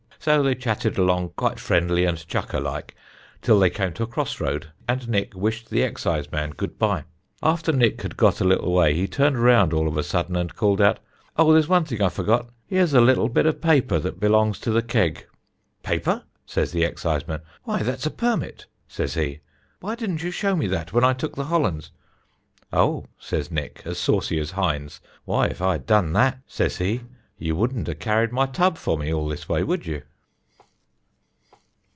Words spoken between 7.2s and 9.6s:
After Nick had got a little way, he turned